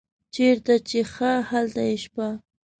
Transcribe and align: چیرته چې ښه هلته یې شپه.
چیرته 0.33 0.75
چې 0.87 0.99
ښه 1.13 1.31
هلته 1.49 1.81
یې 1.87 1.95
شپه. 2.03 2.27